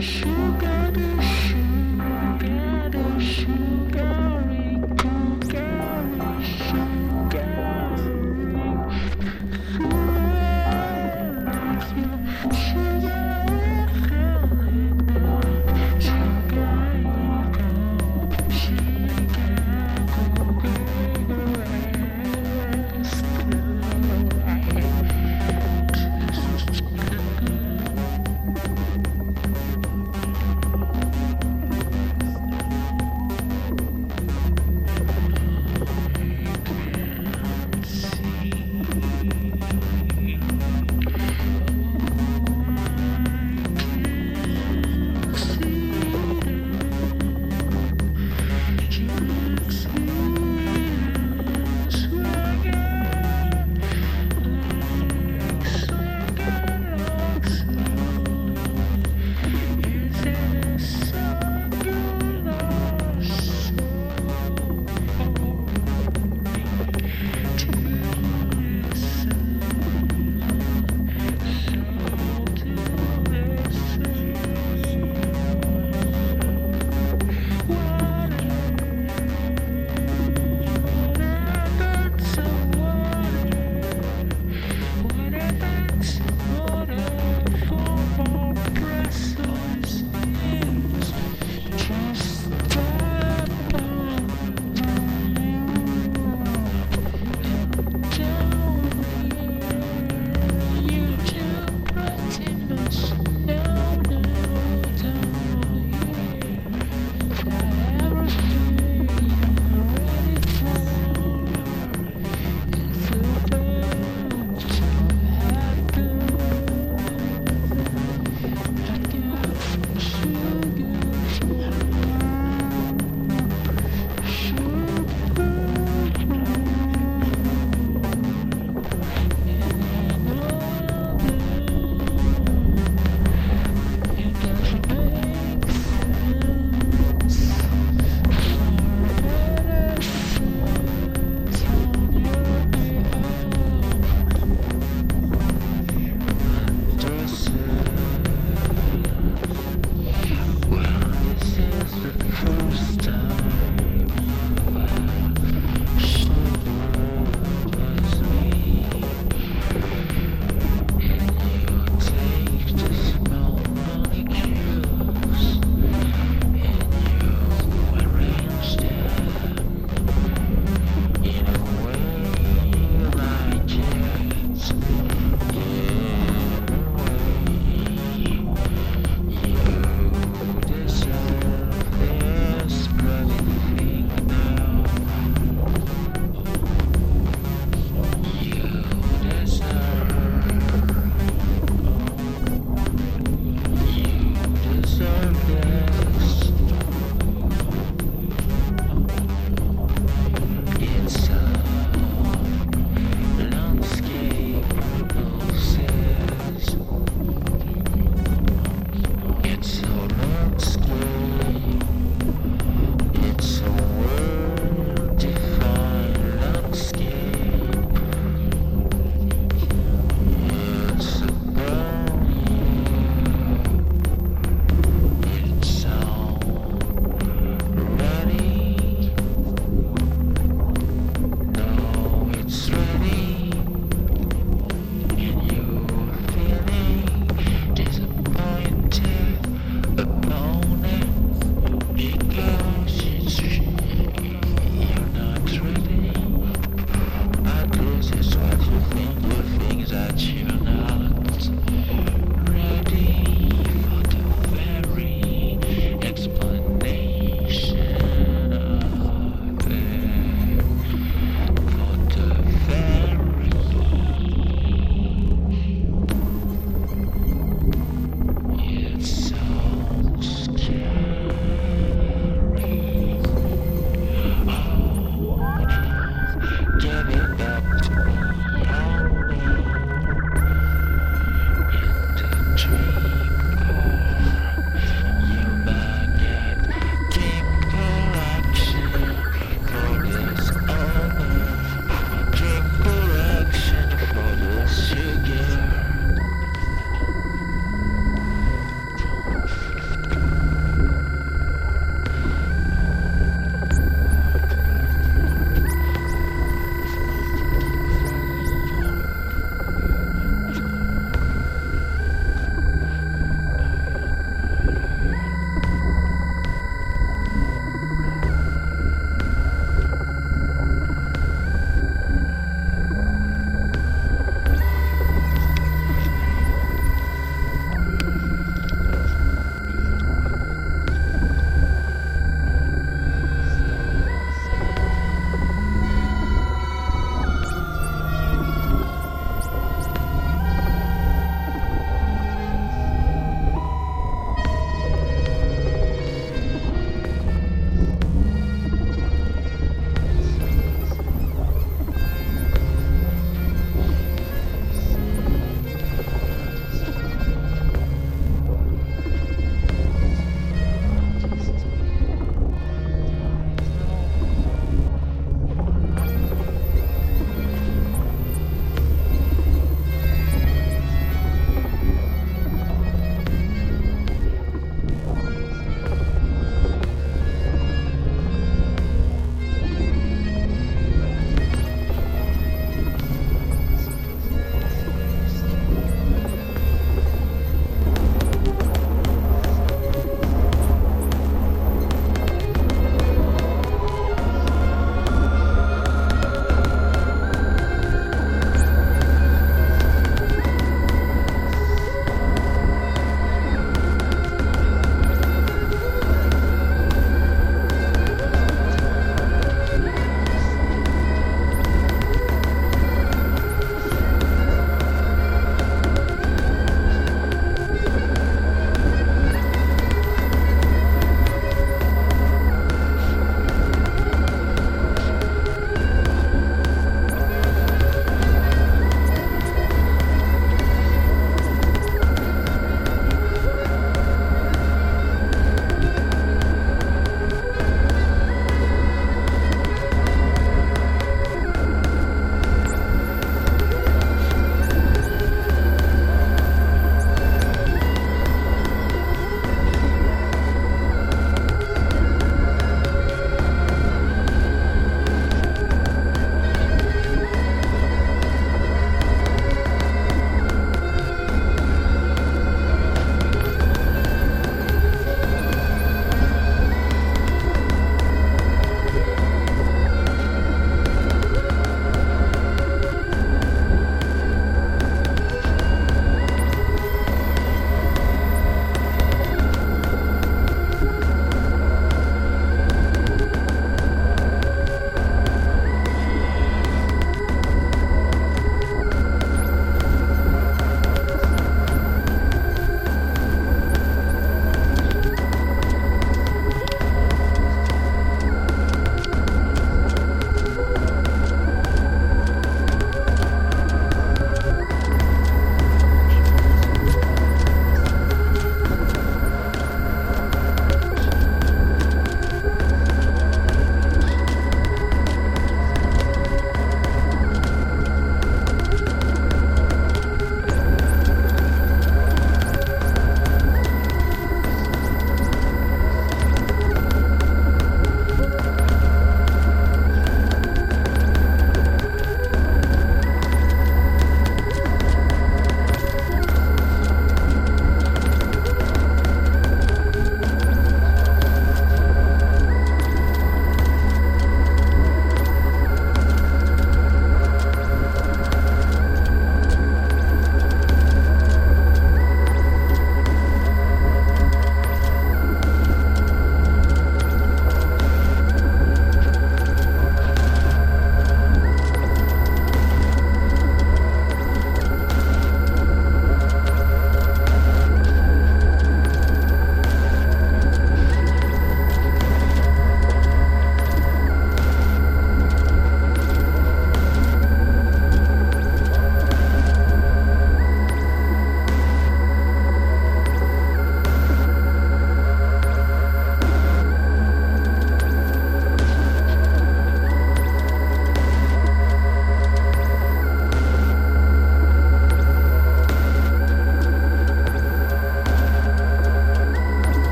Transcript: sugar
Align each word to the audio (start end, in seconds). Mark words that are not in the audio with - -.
sugar 0.00 1.27